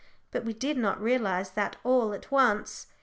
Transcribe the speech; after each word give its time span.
But 0.31 0.43
we 0.45 0.53
did 0.53 0.77
not 0.79 0.99
realise 0.99 1.49
that 1.49 1.75
all 1.83 2.11
at 2.13 2.31
once. 2.31 2.87